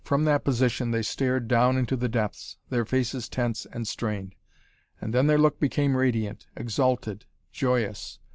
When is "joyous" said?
7.51-8.17